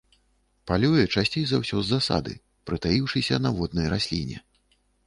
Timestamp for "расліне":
3.97-4.37